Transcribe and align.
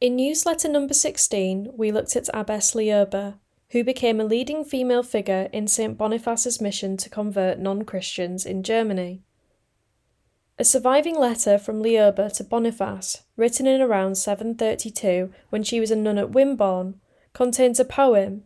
In 0.00 0.16
newsletter 0.16 0.66
number 0.66 0.94
16, 0.94 1.72
we 1.76 1.92
looked 1.92 2.16
at 2.16 2.30
Abbess 2.32 2.74
Leoba, 2.74 3.34
who 3.72 3.84
became 3.84 4.18
a 4.18 4.24
leading 4.24 4.64
female 4.64 5.02
figure 5.02 5.50
in 5.52 5.68
St. 5.68 5.98
Boniface's 5.98 6.58
mission 6.58 6.96
to 6.96 7.10
convert 7.10 7.58
non 7.58 7.84
Christians 7.84 8.46
in 8.46 8.62
Germany. 8.62 9.20
A 10.58 10.64
surviving 10.64 11.18
letter 11.18 11.58
from 11.58 11.82
Leoba 11.82 12.32
to 12.32 12.44
Boniface, 12.44 13.24
written 13.36 13.66
in 13.66 13.82
around 13.82 14.14
732 14.14 15.34
when 15.50 15.62
she 15.62 15.78
was 15.80 15.90
a 15.90 15.96
nun 15.96 16.16
at 16.16 16.32
Wimborne, 16.32 16.94
contains 17.34 17.78
a 17.78 17.84
poem, 17.84 18.44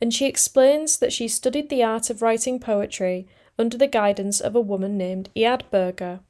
and 0.00 0.12
she 0.12 0.26
explains 0.26 0.98
that 0.98 1.12
she 1.12 1.28
studied 1.28 1.68
the 1.68 1.84
art 1.84 2.10
of 2.10 2.22
writing 2.22 2.58
poetry 2.58 3.28
under 3.56 3.78
the 3.78 3.86
guidance 3.86 4.40
of 4.40 4.56
a 4.56 4.60
woman 4.60 4.98
named 4.98 5.30
Eadburga. 5.36 6.22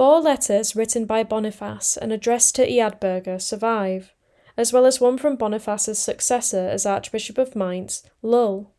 Four 0.00 0.22
letters 0.22 0.74
written 0.74 1.04
by 1.04 1.22
Boniface 1.22 1.98
and 1.98 2.10
addressed 2.10 2.54
to 2.54 2.66
Eadburga 2.66 3.38
survive, 3.38 4.14
as 4.56 4.72
well 4.72 4.86
as 4.86 4.98
one 4.98 5.18
from 5.18 5.36
Boniface's 5.36 5.98
successor 5.98 6.70
as 6.70 6.86
Archbishop 6.86 7.36
of 7.36 7.54
Mainz, 7.54 8.02
Lull. 8.22 8.72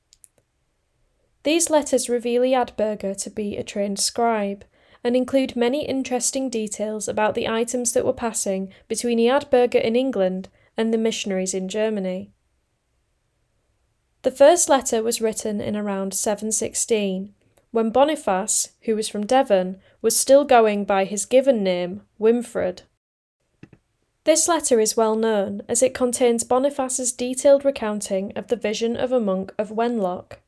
These 1.43 1.69
letters 1.69 2.09
reveal 2.09 2.41
Eadburga 2.41 3.15
to 3.21 3.29
be 3.29 3.55
a 3.55 3.63
trained 3.63 3.99
scribe 3.99 4.65
and 5.03 5.15
include 5.15 5.55
many 5.55 5.85
interesting 5.85 6.49
details 6.49 7.07
about 7.07 7.35
the 7.35 7.47
items 7.47 7.93
that 7.93 8.03
were 8.03 8.13
passing 8.13 8.73
between 8.87 9.19
Eadburga 9.19 9.79
in 9.79 9.95
England 9.95 10.49
and 10.75 10.91
the 10.91 10.97
missionaries 10.97 11.53
in 11.53 11.69
Germany. 11.69 12.31
The 14.23 14.31
first 14.31 14.69
letter 14.69 15.03
was 15.03 15.21
written 15.21 15.61
in 15.61 15.77
around 15.77 16.15
716, 16.15 17.35
when 17.71 17.89
Boniface, 17.89 18.69
who 18.81 18.95
was 18.95 19.07
from 19.07 19.25
Devon, 19.25 19.79
was 20.01 20.15
still 20.15 20.43
going 20.43 20.85
by 20.85 21.05
his 21.05 21.25
given 21.25 21.63
name, 21.63 22.01
Winfred. 22.19 22.81
This 24.23 24.47
letter 24.47 24.79
is 24.79 24.97
well 24.97 25.15
known 25.15 25.63
as 25.67 25.81
it 25.81 25.95
contains 25.95 26.43
Boniface's 26.43 27.11
detailed 27.11 27.65
recounting 27.65 28.31
of 28.35 28.47
the 28.47 28.55
vision 28.55 28.95
of 28.95 29.11
a 29.11 29.19
monk 29.19 29.53
of 29.57 29.69
Wenlock. 29.69 30.39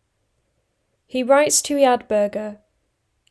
He 1.07 1.23
writes 1.23 1.61
to 1.63 1.75
Eadburga 1.75 2.57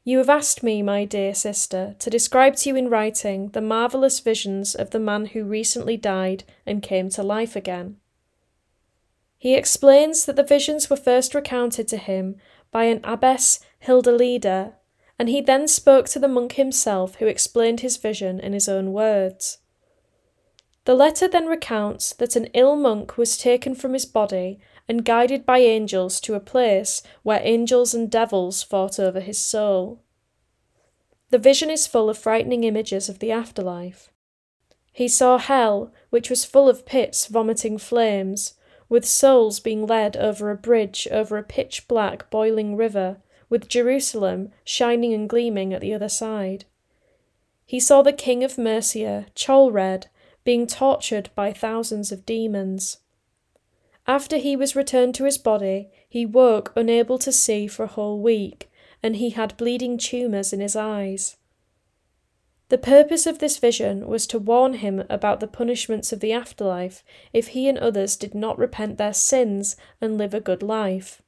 You 0.05 0.19
have 0.19 0.31
asked 0.31 0.63
me, 0.63 0.83
my 0.83 1.05
dear 1.05 1.35
sister, 1.35 1.95
to 2.01 2.11
describe 2.11 2.57
to 2.57 2.71
you 2.71 2.77
in 2.77 2.89
writing 2.89 3.51
the 3.51 3.61
marvellous 3.61 4.19
visions 4.19 4.75
of 4.75 4.91
the 4.91 4.99
man 4.99 5.27
who 5.27 5.45
recently 5.45 5.97
died 5.97 6.43
and 6.67 6.83
came 6.83 7.09
to 7.11 7.23
life 7.23 7.55
again. 7.55 7.99
He 9.39 9.55
explains 9.55 10.25
that 10.27 10.37
the 10.37 10.45
visions 10.45 10.89
were 10.89 10.97
first 10.97 11.35
recounted 11.35 11.89
to 11.89 11.97
him 11.97 12.37
by 12.73 12.85
an 12.85 13.01
abbess 13.05 13.61
Hildelida, 13.87 14.73
and 15.19 15.29
he 15.29 15.41
then 15.41 15.69
spoke 15.69 16.09
to 16.09 16.19
the 16.19 16.27
monk 16.27 16.53
himself, 16.53 17.17
who 17.17 17.27
explained 17.27 17.81
his 17.81 17.97
vision 17.97 18.41
in 18.41 18.53
his 18.53 18.69
own 18.69 18.93
words. 18.93 19.59
The 20.85 20.95
letter 20.95 21.29
then 21.29 21.47
recounts 21.47 22.13
that 22.15 22.35
an 22.35 22.47
ill 22.55 22.75
monk 22.75 23.17
was 23.17 23.37
taken 23.37 23.77
from 23.77 23.93
his 23.93 24.05
body 24.07 24.59
and 24.89 25.05
guided 25.05 25.47
by 25.47 25.59
angels 25.59 26.21
to 26.23 26.35
a 26.35 26.41
place 26.41 27.03
where 27.23 27.41
angels 27.45 27.95
and 27.95 28.11
devils 28.11 28.65
fought 28.65 28.99
over 28.99 29.21
his 29.21 29.39
soul. 29.39 30.03
The 31.31 31.39
vision 31.39 31.71
is 31.71 31.87
full 31.87 32.11
of 32.11 32.19
frightening 32.19 32.65
images 32.65 33.09
of 33.09 33.21
the 33.21 33.31
afterlife. 33.31 34.11
He 34.93 35.09
saw 35.09 35.39
hell, 35.39 35.93
which 36.11 36.29
was 36.29 36.45
full 36.45 36.69
of 36.69 36.85
pits 36.85 37.27
vomiting 37.27 37.79
flames, 37.79 38.55
with 38.93 39.07
souls 39.07 39.59
being 39.59 39.87
led 39.87 40.19
over 40.19 40.51
a 40.51 40.55
bridge 40.55 41.09
over 41.11 41.39
a 41.39 41.43
pitch 41.43 41.89
black 41.89 42.29
boiling 42.29 42.77
river, 42.77 43.17
with 43.49 43.67
Jerusalem 43.67 44.51
shining 44.65 45.15
and 45.15 45.31
gleaming 45.31 45.73
at 45.73 45.81
the 45.81 45.95
other 45.95 46.11
side. 46.11 46.67
He 47.65 47.81
saw 47.81 48.03
the 48.03 48.13
king 48.13 48.45
of 48.45 48.59
Mercia, 48.59 49.29
Ceolred, 49.35 50.09
being 50.45 50.67
tortured 50.67 51.31
by 51.35 51.55
thousands 51.55 52.13
of 52.13 52.27
demons. 52.27 52.99
After 54.07 54.37
he 54.37 54.57
was 54.57 54.77
returned 54.77 55.15
to 55.15 55.25
his 55.25 55.39
body, 55.39 55.89
he 56.07 56.27
woke 56.27 56.71
unable 56.77 57.17
to 57.21 57.33
see 57.33 57.67
for 57.69 57.85
a 57.85 57.95
whole 57.97 58.21
week, 58.21 58.71
and 59.03 59.17
he 59.17 59.31
had 59.31 59.57
bleeding 59.57 59.97
tumours 59.97 60.53
in 60.53 60.61
his 60.61 60.77
eyes. 60.77 61.39
The 62.69 62.79
purpose 62.79 63.27
of 63.27 63.39
this 63.39 63.59
vision 63.59 64.07
was 64.07 64.27
to 64.29 64.39
warn 64.39 64.75
him 64.75 65.05
about 65.11 65.41
the 65.41 65.47
punishments 65.47 66.13
of 66.13 66.21
the 66.21 66.33
afterlife 66.33 67.05
if 67.33 67.49
he 67.49 67.69
and 67.69 67.79
others 67.79 68.17
did 68.17 68.35
not 68.35 68.59
repent 68.59 68.97
their 68.97 69.13
sins 69.13 69.77
and 70.01 70.17
live 70.17 70.33
a 70.33 70.41
good 70.41 70.63
life. 70.63 71.21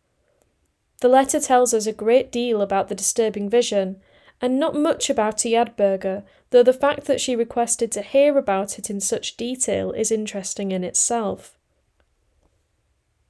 The 1.00 1.08
letter 1.08 1.40
tells 1.40 1.74
us 1.74 1.86
a 1.86 1.92
great 1.92 2.32
deal 2.32 2.62
about 2.62 2.88
the 2.88 2.94
disturbing 2.94 3.50
vision, 3.50 4.00
and 4.40 4.58
not 4.58 4.74
much 4.74 5.10
about 5.10 5.38
Eadburga, 5.38 6.24
though 6.50 6.62
the 6.62 6.72
fact 6.72 7.04
that 7.04 7.20
she 7.20 7.36
requested 7.36 7.92
to 7.92 8.02
hear 8.02 8.38
about 8.38 8.78
it 8.78 8.88
in 8.88 9.00
such 9.00 9.36
detail 9.36 9.92
is 9.92 10.10
interesting 10.10 10.72
in 10.72 10.82
itself. 10.82 11.58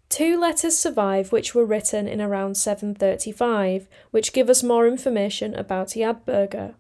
Two 0.09 0.39
letters 0.39 0.79
survive 0.79 1.33
which 1.33 1.55
were 1.55 1.65
written 1.65 2.07
in 2.07 2.21
around 2.21 2.57
735, 2.57 3.89
which 4.13 4.33
give 4.33 4.49
us 4.49 4.63
more 4.63 4.87
information 4.87 5.55
about 5.55 5.89
Eadburga. 5.89 6.75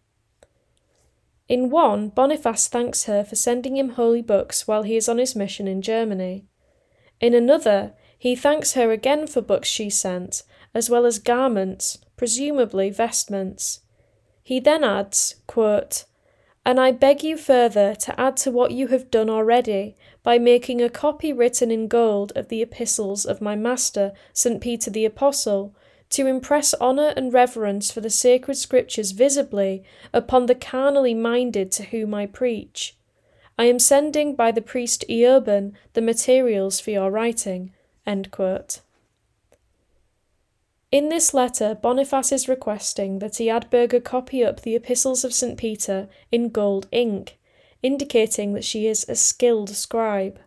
In 1.48 1.68
one, 1.68 2.08
Boniface 2.08 2.68
thanks 2.68 3.04
her 3.04 3.22
for 3.22 3.36
sending 3.36 3.76
him 3.76 3.90
holy 3.90 4.22
books 4.22 4.66
while 4.66 4.82
he 4.82 4.96
is 4.96 5.08
on 5.08 5.18
his 5.18 5.36
mission 5.36 5.68
in 5.68 5.82
Germany. 5.82 6.46
In 7.20 7.34
another, 7.34 7.92
he 8.18 8.34
thanks 8.34 8.72
her 8.72 8.90
again 8.90 9.26
for 9.26 9.42
books 9.42 9.68
she 9.68 9.90
sent, 9.90 10.42
as 10.74 10.88
well 10.88 11.04
as 11.04 11.18
garments, 11.18 11.98
presumably 12.16 12.88
vestments. 12.88 13.80
He 14.42 14.60
then 14.60 14.82
adds, 14.82 15.36
quote, 15.46 16.04
And 16.64 16.80
I 16.80 16.92
beg 16.92 17.22
you 17.22 17.36
further 17.36 17.94
to 17.94 18.18
add 18.18 18.38
to 18.38 18.50
what 18.50 18.72
you 18.72 18.86
have 18.88 19.10
done 19.10 19.28
already 19.28 19.96
by 20.22 20.38
making 20.38 20.80
a 20.80 20.88
copy 20.88 21.32
written 21.32 21.70
in 21.70 21.88
gold 21.88 22.32
of 22.34 22.48
the 22.48 22.62
epistles 22.62 23.26
of 23.26 23.42
my 23.42 23.54
master, 23.54 24.12
St. 24.32 24.60
Peter 24.62 24.90
the 24.90 25.04
Apostle, 25.04 25.76
to 26.14 26.28
impress 26.28 26.74
honour 26.80 27.12
and 27.16 27.32
reverence 27.32 27.90
for 27.90 28.00
the 28.00 28.08
sacred 28.08 28.56
scriptures 28.56 29.10
visibly 29.10 29.82
upon 30.12 30.46
the 30.46 30.54
carnally 30.54 31.12
minded 31.12 31.72
to 31.72 31.82
whom 31.82 32.14
I 32.14 32.26
preach. 32.26 32.96
I 33.58 33.64
am 33.64 33.80
sending 33.80 34.36
by 34.36 34.52
the 34.52 34.62
priest 34.62 35.04
Eoban 35.10 35.72
the 35.94 36.00
materials 36.00 36.78
for 36.78 36.92
your 36.92 37.10
writing. 37.10 37.72
In 38.06 38.28
this 41.08 41.34
letter, 41.34 41.74
Boniface 41.74 42.30
is 42.30 42.48
requesting 42.48 43.18
that 43.18 43.32
Eadburga 43.32 44.04
copy 44.04 44.44
up 44.44 44.60
the 44.60 44.76
epistles 44.76 45.24
of 45.24 45.34
St. 45.34 45.58
Peter 45.58 46.08
in 46.30 46.50
gold 46.50 46.86
ink, 46.92 47.38
indicating 47.82 48.52
that 48.52 48.62
she 48.62 48.86
is 48.86 49.04
a 49.08 49.16
skilled 49.16 49.70
scribe. 49.70 50.38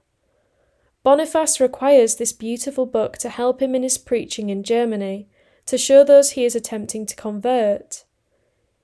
Boniface 1.04 1.60
requires 1.60 2.16
this 2.16 2.32
beautiful 2.32 2.86
book 2.86 3.18
to 3.18 3.28
help 3.28 3.62
him 3.62 3.76
in 3.76 3.84
his 3.84 3.98
preaching 3.98 4.50
in 4.50 4.64
Germany, 4.64 5.28
to 5.68 5.78
show 5.78 6.04
those 6.04 6.32
he 6.32 6.46
is 6.46 6.56
attempting 6.56 7.06
to 7.06 7.16
convert. 7.16 8.06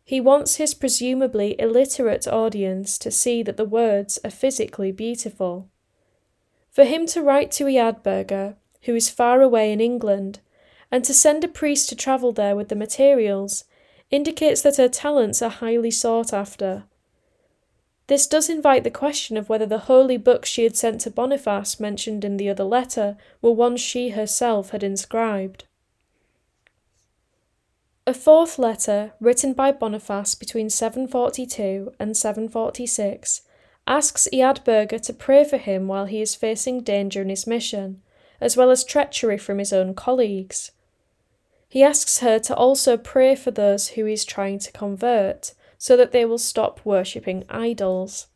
He 0.05 0.19
wants 0.19 0.55
his 0.55 0.73
presumably 0.73 1.59
illiterate 1.59 2.27
audience 2.27 2.97
to 2.99 3.09
see 3.09 3.41
that 3.44 3.57
the 3.57 3.66
words 3.66 4.19
are 4.23 4.29
physically 4.29 4.91
beautiful. 4.91 5.69
For 6.69 6.83
him 6.83 7.05
to 7.07 7.22
write 7.22 7.51
to 7.53 7.66
Eadburga, 7.66 8.55
who 8.83 8.95
is 8.95 9.09
far 9.09 9.41
away 9.41 9.72
in 9.72 9.79
England, 9.79 10.41
and 10.91 11.05
to 11.05 11.13
send 11.13 11.43
a 11.43 11.47
priest 11.47 11.89
to 11.89 11.95
travel 11.95 12.33
there 12.33 12.55
with 12.55 12.67
the 12.67 12.75
materials, 12.75 13.63
indicates 14.11 14.61
that 14.61 14.77
her 14.77 14.89
talents 14.89 15.41
are 15.41 15.49
highly 15.49 15.89
sought 15.89 16.33
after. 16.33 16.83
This 18.07 18.27
does 18.27 18.49
invite 18.49 18.83
the 18.83 18.91
question 18.91 19.38
of 19.38 19.47
whether 19.47 19.66
the 19.66 19.88
holy 19.89 20.17
books 20.17 20.49
she 20.49 20.63
had 20.63 20.75
sent 20.75 21.01
to 21.01 21.09
Boniface 21.09 21.79
mentioned 21.79 22.25
in 22.25 22.35
the 22.35 22.49
other 22.49 22.66
letter 22.66 23.16
were 23.41 23.51
ones 23.51 23.79
she 23.79 24.09
herself 24.09 24.72
had 24.72 24.83
inscribed. 24.83 25.63
A 28.06 28.14
fourth 28.14 28.59
letter, 28.59 29.14
written 29.22 29.53
by 29.53 29.72
Boniface 29.72 30.36
between 30.36 30.69
742 30.69 31.94
and 31.97 32.18
746, 32.18 33.41
asks 33.88 34.28
Eadburga 34.34 35.02
to 35.03 35.14
pray 35.14 35.46
for 35.46 35.55
him 35.55 35.88
while 35.88 36.05
he 36.05 36.22
is 36.22 36.35
facing 36.35 36.82
danger 36.82 37.22
in 37.22 37.29
his 37.29 37.47
mission, 37.47 38.02
as 38.41 38.58
well 38.58 38.72
as 38.72 38.84
treachery 38.84 39.38
from 39.38 39.58
his 39.58 39.72
own 39.72 39.94
colleagues. 39.94 40.72
He 41.70 41.82
asks 41.82 42.20
her 42.20 42.40
to 42.40 42.55
also 42.55 42.97
pray 42.97 43.35
for 43.35 43.52
those 43.52 43.90
who 43.90 44.03
he 44.03 44.14
is 44.14 44.26
trying 44.26 44.59
to 44.59 44.72
convert, 44.73 45.53
so 45.78 45.96
that 45.96 46.11
they 46.11 46.26
will 46.26 46.38
stop 46.38 46.82
worshipping 46.84 47.46
idols. 47.47 48.28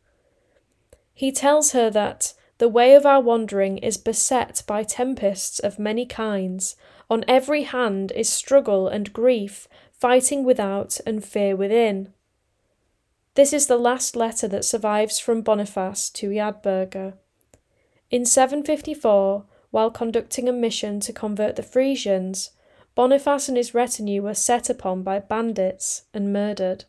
He 1.13 1.31
tells 1.31 1.73
her 1.73 1.89
that 1.89 2.33
the 2.57 2.69
way 2.69 2.95
of 2.95 3.05
our 3.05 3.21
wandering 3.21 3.79
is 3.79 3.97
beset 3.97 4.63
by 4.65 4.83
tempests 4.83 5.59
of 5.59 5.77
many 5.77 6.05
kinds, 6.05 6.77
on 7.09 7.23
every 7.27 7.63
hand 7.63 8.11
is 8.15 8.29
struggle 8.29 8.87
and 8.87 9.13
grief, 9.13 9.67
fighting 9.91 10.43
without 10.43 10.99
and 11.05 11.23
fear 11.23 11.55
within. 11.55 12.13
This 13.35 13.53
is 13.53 13.67
the 13.67 13.77
last 13.77 14.15
letter 14.15 14.47
that 14.47 14.65
survives 14.65 15.19
from 15.19 15.41
Boniface 15.41 16.09
to 16.11 16.29
Eadburga. 16.29 17.13
In 18.09 18.25
754, 18.25 19.45
while 19.71 19.91
conducting 19.91 20.49
a 20.49 20.53
mission 20.53 20.99
to 21.01 21.13
convert 21.13 21.55
the 21.55 21.63
Frisians, 21.63 22.51
Boniface 22.95 23.47
and 23.47 23.57
his 23.57 23.73
retinue 23.73 24.23
were 24.23 24.33
set 24.33 24.69
upon 24.69 25.03
by 25.03 25.19
bandits 25.19 26.03
and 26.13 26.33
murdered. 26.33 26.85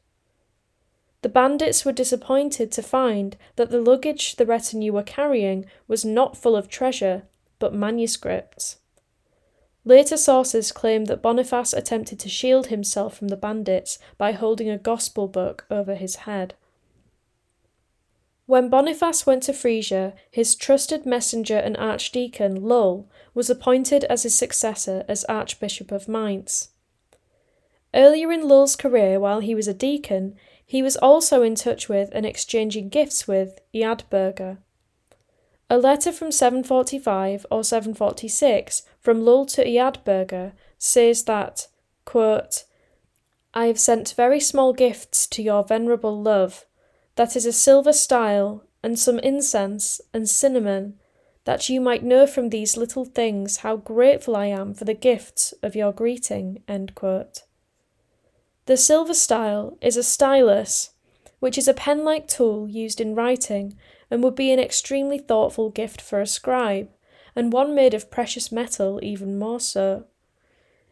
the 1.23 1.29
bandits 1.29 1.85
were 1.85 1.93
disappointed 1.93 2.71
to 2.73 2.82
find 2.82 3.37
that 3.56 3.71
the 3.71 3.81
luggage 3.81 4.37
the 4.37 4.47
retinue 4.47 4.93
were 4.93 5.03
carrying 5.03 5.67
was 5.88 6.05
not 6.05 6.37
full 6.37 6.56
of 6.56 6.69
treasure, 6.69 7.25
but 7.59 7.75
manuscripts. 7.75 8.79
Later 9.88 10.19
sources 10.19 10.70
claim 10.70 11.06
that 11.06 11.23
Boniface 11.23 11.73
attempted 11.73 12.19
to 12.19 12.29
shield 12.29 12.67
himself 12.67 13.17
from 13.17 13.29
the 13.29 13.38
bandits 13.38 13.99
by 14.19 14.32
holding 14.32 14.69
a 14.69 14.76
gospel 14.76 15.29
book 15.29 15.64
over 15.70 15.94
his 15.94 16.17
head. 16.26 16.52
When 18.44 18.69
Boniface 18.69 19.25
went 19.25 19.44
to 19.44 19.55
Frisia, 19.55 20.12
his 20.31 20.55
trusted 20.55 21.06
messenger 21.06 21.56
and 21.56 21.75
archdeacon, 21.79 22.64
Lull, 22.64 23.08
was 23.32 23.49
appointed 23.49 24.05
as 24.05 24.25
his 24.25 24.35
successor 24.35 25.06
as 25.08 25.25
Archbishop 25.25 25.90
of 25.90 26.06
Mainz. 26.06 26.69
Earlier 27.94 28.31
in 28.31 28.46
Lull's 28.46 28.76
career, 28.76 29.19
while 29.19 29.40
he 29.40 29.55
was 29.55 29.69
a 29.69 29.73
deacon, 29.73 30.37
he 30.67 30.82
was 30.82 30.99
also 30.99 31.40
in 31.40 31.55
touch 31.55 31.88
with 31.88 32.11
and 32.12 32.26
exchanging 32.26 32.90
gifts 32.90 33.26
with 33.26 33.58
Eadburga. 33.75 34.58
A 35.70 35.76
letter 35.76 36.12
from 36.12 36.32
745 36.32 37.44
or 37.50 37.62
746 37.62 38.82
from 39.00 39.23
Lull 39.23 39.44
to 39.47 39.65
Eadburga 39.65 40.53
says 40.79 41.25
that, 41.25 41.69
quote, 42.06 42.65
I 43.53 43.67
have 43.67 43.79
sent 43.79 44.15
very 44.17 44.41
small 44.41 44.73
gifts 44.73 45.26
to 45.29 45.43
your 45.43 45.65
venerable 45.65 46.23
love, 46.23 46.65
that 47.17 47.37
is 47.37 47.44
a 47.44 47.53
silver 47.53 47.93
style, 47.93 48.65
and 48.82 48.99
some 48.99 49.19
incense 49.19 50.00
and 50.15 50.29
cinnamon, 50.29 50.99
that 51.44 51.69
you 51.69 51.81
might 51.81 52.05
know 52.05 52.26
from 52.26 52.49
these 52.49 52.76
little 52.76 53.05
things 53.05 53.59
how 53.59 53.76
grateful 53.76 54.37
I 54.37 54.47
am 54.47 54.73
for 54.73 54.85
the 54.85 54.94
gifts 54.94 55.53
of 55.62 55.75
your 55.75 55.93
greeting. 55.93 56.62
The 58.67 58.76
silver 58.76 59.14
style 59.14 59.76
is 59.81 59.97
a 59.97 60.03
stylus, 60.03 60.91
which 61.41 61.59
is 61.59 61.69
a 61.69 61.75
pen 61.75 62.05
like 62.05 62.29
tool 62.29 62.69
used 62.69 63.00
in 63.00 63.14
writing 63.14 63.76
and 64.11 64.23
would 64.23 64.35
be 64.35 64.53
an 64.53 64.59
extremely 64.59 65.19
thoughtful 65.19 65.71
gift 65.71 66.01
for 66.01 66.21
a 66.21 66.27
scribe, 66.27 66.89
and 67.37 67.53
one 67.53 67.75
made 67.75 67.95
of 67.95 68.11
precious 68.11 68.51
metal 68.51 68.99
even 69.03 69.39
more 69.39 69.61
so. 69.61 70.05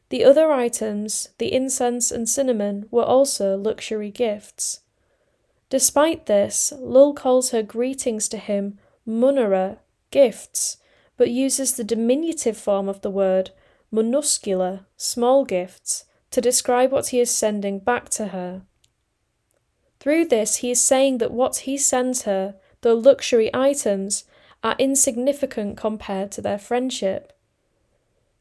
The 0.09 0.25
other 0.25 0.53
items, 0.53 1.31
the 1.39 1.53
incense 1.53 2.13
and 2.13 2.29
cinnamon, 2.29 2.87
were 2.91 3.05
also 3.05 3.57
luxury 3.57 4.11
gifts. 4.11 4.81
Despite 5.69 6.27
this, 6.27 6.73
Lull 6.79 7.13
calls 7.13 7.51
her 7.51 7.63
greetings 7.63 8.29
to 8.29 8.39
him 8.39 8.79
munera, 9.07 9.79
gifts, 10.11 10.77
but 11.17 11.31
uses 11.31 11.75
the 11.75 11.85
diminutive 11.85 12.57
form 12.57 12.89
of 12.89 13.01
the 13.01 13.11
word 13.11 13.51
munuscula, 13.93 14.87
small 14.97 15.45
gifts, 15.45 16.05
to 16.31 16.41
describe 16.41 16.93
what 16.93 17.09
he 17.09 17.21
is 17.21 17.31
sending 17.31 17.79
back 17.79 18.09
to 18.11 18.29
her. 18.29 18.63
Through 19.99 20.27
this, 20.27 20.57
he 20.57 20.71
is 20.71 20.85
saying 20.85 21.19
that 21.19 21.33
what 21.33 21.59
he 21.59 21.79
sends 21.79 22.23
her, 22.23 22.57
though 22.83 22.95
luxury 22.95 23.51
items, 23.55 24.25
are 24.63 24.77
insignificant 24.79 25.77
compared 25.77 26.33
to 26.33 26.41
their 26.41 26.59
friendship. 26.59 27.33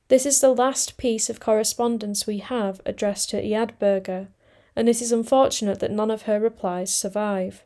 This 0.07 0.25
is 0.25 0.39
the 0.39 0.53
last 0.53 0.97
piece 0.97 1.29
of 1.29 1.39
correspondence 1.39 2.27
we 2.27 2.37
have 2.37 2.81
addressed 2.85 3.31
to 3.31 3.41
Eadburga, 3.41 4.27
and 4.75 4.87
it 4.87 5.01
is 5.01 5.11
unfortunate 5.11 5.79
that 5.79 5.91
none 5.91 6.11
of 6.11 6.23
her 6.23 6.39
replies 6.39 6.93
survive. 6.93 7.63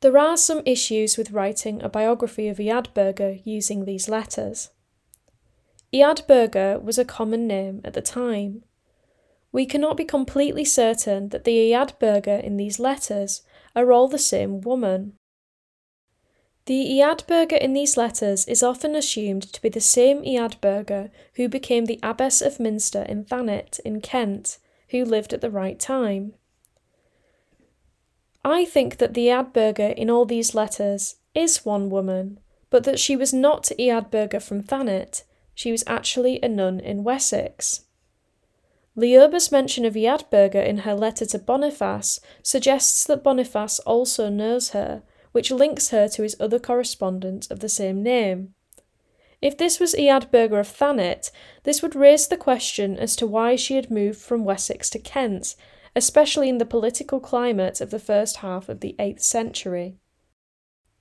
There 0.00 0.18
are 0.18 0.36
some 0.36 0.62
issues 0.64 1.16
with 1.16 1.30
writing 1.30 1.82
a 1.82 1.88
biography 1.88 2.48
of 2.48 2.58
Eadburga 2.58 3.40
using 3.44 3.84
these 3.84 4.08
letters. 4.08 4.70
Eadburga 5.92 6.82
was 6.82 6.98
a 6.98 7.04
common 7.04 7.46
name 7.46 7.80
at 7.84 7.94
the 7.94 8.02
time. 8.02 8.62
We 9.52 9.66
cannot 9.66 9.96
be 9.96 10.04
completely 10.04 10.64
certain 10.64 11.30
that 11.30 11.44
the 11.44 11.72
Eadburga 11.72 12.42
in 12.42 12.56
these 12.56 12.78
letters 12.78 13.42
are 13.76 13.92
all 13.92 14.08
the 14.08 14.18
same 14.18 14.60
woman. 14.62 15.12
The 16.64 16.98
Eadburga 16.98 17.58
in 17.58 17.74
these 17.74 17.96
letters 17.96 18.44
is 18.46 18.64
often 18.64 18.96
assumed 18.96 19.52
to 19.52 19.62
be 19.62 19.68
the 19.68 19.80
same 19.80 20.24
Eadburga 20.24 21.10
who 21.36 21.48
became 21.48 21.84
the 21.84 22.00
Abbess 22.02 22.42
of 22.42 22.58
Minster 22.58 23.02
in 23.02 23.24
Thanet 23.24 23.78
in 23.84 24.00
Kent, 24.00 24.58
who 24.90 25.04
lived 25.04 25.32
at 25.32 25.42
the 25.42 25.50
right 25.50 25.78
time. 25.78 26.34
I 28.44 28.64
think 28.64 28.96
that 28.98 29.14
the 29.14 29.28
Eadburga 29.28 29.94
in 29.94 30.10
all 30.10 30.24
these 30.24 30.54
letters 30.54 31.16
is 31.34 31.64
one 31.64 31.88
woman, 31.88 32.40
but 32.70 32.82
that 32.82 32.98
she 32.98 33.14
was 33.14 33.32
not 33.32 33.70
Eadburga 33.78 34.42
from 34.42 34.62
Thanet, 34.62 35.22
she 35.54 35.70
was 35.70 35.84
actually 35.86 36.40
a 36.42 36.48
nun 36.48 36.80
in 36.80 37.04
Wessex. 37.04 37.85
Leoba's 38.96 39.52
mention 39.52 39.84
of 39.84 39.94
Eadburga 39.94 40.66
in 40.66 40.78
her 40.78 40.94
letter 40.94 41.26
to 41.26 41.38
Boniface 41.38 42.18
suggests 42.42 43.04
that 43.04 43.22
Boniface 43.22 43.78
also 43.80 44.30
knows 44.30 44.70
her, 44.70 45.02
which 45.32 45.50
links 45.50 45.90
her 45.90 46.08
to 46.08 46.22
his 46.22 46.34
other 46.40 46.58
correspondent 46.58 47.50
of 47.50 47.60
the 47.60 47.68
same 47.68 48.02
name. 48.02 48.54
If 49.42 49.58
this 49.58 49.78
was 49.78 49.94
Eadburga 49.94 50.60
of 50.60 50.68
Thanet, 50.68 51.30
this 51.64 51.82
would 51.82 51.94
raise 51.94 52.28
the 52.28 52.38
question 52.38 52.96
as 52.96 53.14
to 53.16 53.26
why 53.26 53.54
she 53.54 53.76
had 53.76 53.90
moved 53.90 54.18
from 54.18 54.46
Wessex 54.46 54.88
to 54.90 54.98
Kent, 54.98 55.56
especially 55.94 56.48
in 56.48 56.56
the 56.56 56.64
political 56.64 57.20
climate 57.20 57.82
of 57.82 57.90
the 57.90 57.98
first 57.98 58.38
half 58.38 58.70
of 58.70 58.80
the 58.80 58.96
8th 58.98 59.20
century. 59.20 59.96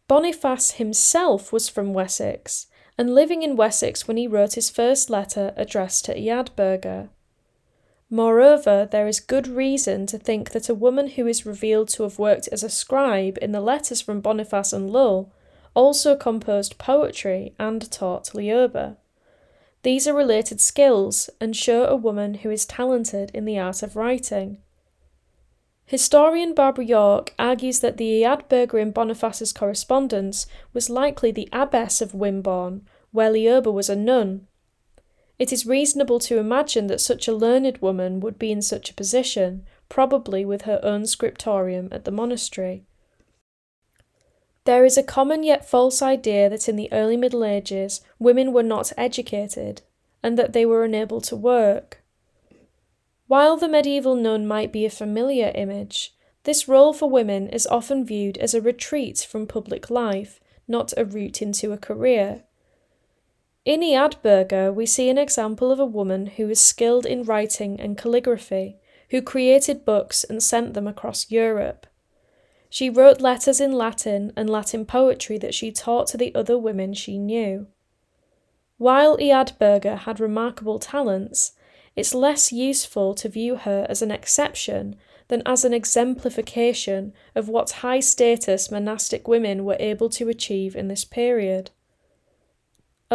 Boniface 0.09 0.71
himself 0.71 1.53
was 1.53 1.69
from 1.69 1.93
Wessex, 1.93 2.67
and 2.97 3.15
living 3.15 3.41
in 3.41 3.55
Wessex 3.55 4.05
when 4.05 4.17
he 4.17 4.27
wrote 4.27 4.55
his 4.55 4.69
first 4.69 5.09
letter 5.09 5.53
addressed 5.55 6.03
to 6.05 6.19
Eadburga. 6.19 7.09
Moreover, 8.09 8.87
there 8.89 9.07
is 9.07 9.19
good 9.19 9.47
reason 9.47 10.05
to 10.07 10.19
think 10.19 10.51
that 10.51 10.69
a 10.69 10.75
woman 10.75 11.09
who 11.09 11.25
is 11.25 11.45
revealed 11.45 11.89
to 11.89 12.03
have 12.03 12.19
worked 12.19 12.47
as 12.51 12.63
a 12.63 12.69
scribe 12.69 13.37
in 13.41 13.51
the 13.51 13.61
letters 13.61 14.01
from 14.01 14.21
Boniface 14.21 14.73
and 14.73 14.91
Lull 14.91 15.31
also 15.73 16.15
composed 16.15 16.77
poetry 16.77 17.53
and 17.59 17.89
taught 17.91 18.31
Leoba. 18.33 18.97
These 19.83 20.07
are 20.07 20.13
related 20.13 20.61
skills 20.61 21.29
and 21.39 21.55
show 21.55 21.85
a 21.85 21.95
woman 21.95 22.35
who 22.35 22.49
is 22.49 22.65
talented 22.65 23.31
in 23.33 23.45
the 23.45 23.59
art 23.59 23.83
of 23.83 23.95
writing. 23.95 24.59
Historian 25.85 26.55
Barbara 26.55 26.85
Yorke 26.85 27.33
argues 27.37 27.81
that 27.81 27.97
the 27.97 28.23
Eadburga 28.23 28.81
in 28.81 28.91
Boniface's 28.91 29.53
correspondence 29.53 30.47
was 30.73 30.89
likely 30.89 31.31
the 31.31 31.49
abbess 31.51 32.01
of 32.01 32.13
Wimborne, 32.13 32.81
where 33.11 33.31
Leoba 33.31 33.71
was 33.71 33.89
a 33.89 33.95
nun. 33.95 34.47
It 35.37 35.51
is 35.51 35.65
reasonable 35.65 36.19
to 36.19 36.37
imagine 36.37 36.87
that 36.87 37.01
such 37.01 37.27
a 37.27 37.35
learned 37.35 37.79
woman 37.79 38.19
would 38.21 38.39
be 38.39 38.51
in 38.51 38.61
such 38.61 38.89
a 38.89 38.93
position, 38.93 39.65
probably 39.89 40.45
with 40.45 40.63
her 40.63 40.79
own 40.81 41.05
scriptorium 41.05 41.89
at 41.91 42.05
the 42.05 42.11
monastery. 42.11 42.85
There 44.63 44.85
is 44.85 44.97
a 44.97 45.03
common 45.03 45.43
yet 45.43 45.69
false 45.69 46.01
idea 46.01 46.49
that 46.49 46.67
in 46.67 46.75
the 46.75 46.91
early 46.91 47.17
Middle 47.17 47.45
Ages 47.45 48.01
women 48.17 48.51
were 48.51 48.63
not 48.63 48.93
educated, 48.97 49.81
and 50.23 50.39
that 50.39 50.53
they 50.53 50.65
were 50.65 50.83
unable 50.83 51.21
to 51.21 51.35
work. 51.35 52.01
While 53.27 53.57
the 53.57 53.67
medieval 53.67 54.15
nun 54.15 54.47
might 54.47 54.71
be 54.71 54.85
a 54.85 54.89
familiar 54.89 55.51
image, 55.53 56.15
this 56.43 56.67
role 56.67 56.93
for 56.93 57.09
women 57.09 57.47
is 57.49 57.67
often 57.67 58.05
viewed 58.05 58.37
as 58.37 58.53
a 58.53 58.61
retreat 58.61 59.27
from 59.29 59.47
public 59.47 59.89
life, 59.89 60.39
not 60.67 60.93
a 60.95 61.05
route 61.05 61.41
into 61.41 61.71
a 61.71 61.77
career. 61.77 62.43
In 63.65 63.81
Eadburga, 63.81 64.71
we 64.71 64.85
see 64.85 65.09
an 65.09 65.17
example 65.17 65.71
of 65.71 65.79
a 65.79 65.85
woman 65.87 66.27
who 66.27 66.45
was 66.45 66.59
skilled 66.59 67.07
in 67.07 67.23
writing 67.23 67.79
and 67.81 67.97
calligraphy, 67.97 68.77
who 69.09 69.23
created 69.23 69.83
books 69.83 70.23
and 70.23 70.41
sent 70.43 70.75
them 70.75 70.87
across 70.87 71.31
Europe. 71.31 71.87
She 72.69 72.91
wrote 72.91 73.21
letters 73.21 73.59
in 73.59 73.71
Latin 73.71 74.31
and 74.35 74.51
Latin 74.51 74.85
poetry 74.85 75.39
that 75.39 75.55
she 75.55 75.71
taught 75.71 76.05
to 76.07 76.17
the 76.17 76.33
other 76.35 76.59
women 76.59 76.93
she 76.93 77.17
knew. 77.17 77.65
While 78.77 79.17
Eadburga 79.17 79.99
had 79.99 80.19
remarkable 80.19 80.77
talents, 80.77 81.53
it's 81.95 82.13
less 82.13 82.51
useful 82.51 83.15
to 83.15 83.29
view 83.29 83.55
her 83.55 83.87
as 83.89 84.03
an 84.03 84.11
exception 84.11 84.95
than 85.27 85.41
as 85.43 85.65
an 85.65 85.73
exemplification 85.73 87.13
of 87.33 87.49
what 87.49 87.81
high 87.81 87.99
status 87.99 88.69
monastic 88.69 89.27
women 89.27 89.65
were 89.65 89.77
able 89.79 90.09
to 90.09 90.29
achieve 90.29 90.75
in 90.75 90.87
this 90.87 91.03
period. 91.03 91.71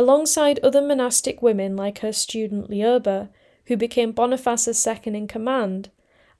Alongside 0.00 0.58
other 0.60 0.80
monastic 0.80 1.42
women 1.42 1.76
like 1.76 1.98
her 1.98 2.10
student 2.10 2.70
Leoba, 2.70 3.28
who 3.66 3.76
became 3.76 4.12
Boniface's 4.12 4.78
second 4.78 5.14
in 5.14 5.28
command, 5.28 5.90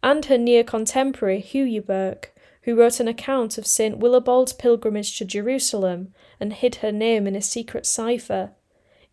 and 0.03 0.25
her 0.25 0.39
near 0.39 0.65
contemporary 0.65 1.43
Hugeburc, 1.43 2.31
who 2.63 2.75
wrote 2.75 3.01
an 3.01 3.07
account 3.07 3.59
of 3.59 3.67
St. 3.67 3.99
Willibald's 3.99 4.55
pilgrimage 4.55 5.19
to 5.19 5.27
Jerusalem 5.27 6.15
and 6.41 6.55
hid 6.55 6.77
her 6.77 6.91
name 6.91 7.27
in 7.27 7.37
a 7.37 7.43
secret 7.43 7.85
cipher, 7.85 8.53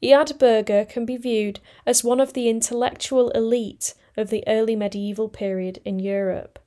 Eadburga 0.02 0.88
can 0.88 1.06
be 1.06 1.18
viewed 1.18 1.60
as 1.86 2.06
one 2.06 2.22
of 2.22 2.32
the 2.32 2.48
intellectual 2.48 3.32
elite 3.32 3.96
of 4.16 4.30
the 4.30 4.46
early 4.48 4.78
medieval 4.78 5.28
period 5.28 5.82
in 5.84 6.00
Europe. 6.00 6.58